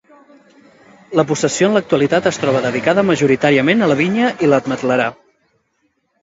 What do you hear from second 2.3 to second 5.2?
es troba dedicada majoritàriament a la vinya i l'ametlerar.